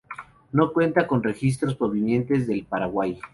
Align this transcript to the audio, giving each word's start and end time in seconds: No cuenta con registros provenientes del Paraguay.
No 0.51 0.73
cuenta 0.73 1.05
con 1.05 1.21
registros 1.21 1.75
provenientes 1.75 2.47
del 2.47 2.65
Paraguay. 2.65 3.19